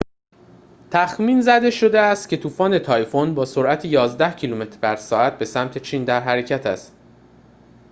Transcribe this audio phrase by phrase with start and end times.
[0.91, 5.77] تخمین زده شده است که طوفان تایفون با سرعت یازده کیلومتر بر ساعت به سمت
[5.77, 6.95] چین در حرکت است